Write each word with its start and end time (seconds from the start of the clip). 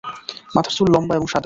মাথার 0.55 0.73
চুল 0.77 0.87
লম্বা 0.93 1.13
এবং 1.15 1.27
সাদা। 1.27 1.39